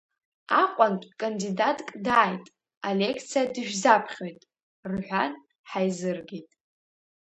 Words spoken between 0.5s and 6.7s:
Аҟәантә кандидатк дааит, алекциа дышәзаԥхьоит,— рҳәан, ҳаизыргеит.